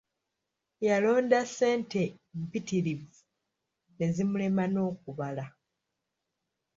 [0.87, 2.03] Yalonda ssente
[2.43, 3.09] mpitirivu
[3.97, 5.45] ne zimulema n'okubala.